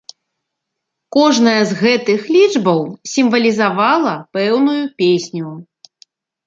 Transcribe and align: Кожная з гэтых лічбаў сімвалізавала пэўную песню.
Кожная 1.15 1.61
з 1.71 1.77
гэтых 1.83 2.19
лічбаў 2.37 2.81
сімвалізавала 3.15 4.13
пэўную 4.35 4.81
песню. 5.05 5.47